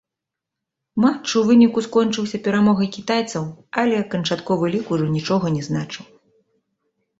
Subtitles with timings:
[1.03, 3.43] Матч у выніку скончыўся перамогай кітайцаў,
[3.83, 6.05] але канчатковы лік ужо нічога не значыў.